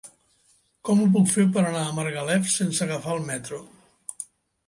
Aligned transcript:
Com 0.87 1.01
ho 1.03 1.09
puc 1.15 1.27
fer 1.33 1.43
per 1.57 1.61
anar 1.71 1.83
a 1.89 1.91
Margalef 1.99 2.49
sense 2.53 2.83
agafar 2.87 3.13
el 3.17 3.21
metro? 3.27 3.59